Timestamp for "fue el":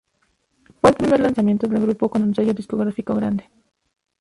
0.79-0.95